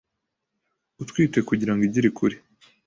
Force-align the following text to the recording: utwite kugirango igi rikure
utwite 1.01 1.37
kugirango 1.47 1.81
igi 1.87 1.99
rikure 2.05 2.35